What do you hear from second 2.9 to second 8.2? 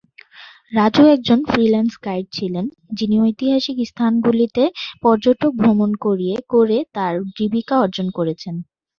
যিনি ঐতিহাসিক স্থানগুলিতে পর্যটক ভ্রমণ করিয়ে করে তার জীবিকা অর্জন